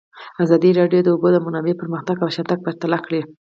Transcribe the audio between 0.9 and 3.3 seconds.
د د اوبو منابع پرمختګ او شاتګ پرتله کړی.